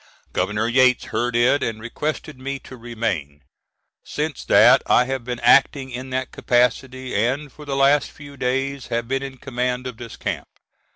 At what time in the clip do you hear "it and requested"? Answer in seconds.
1.35-2.39